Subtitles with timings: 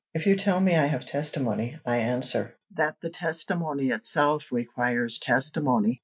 [0.15, 5.99] If you tell me I have testimony, I answer, that the testimony itself requires testimony.